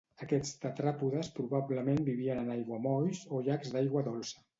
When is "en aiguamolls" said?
2.45-3.21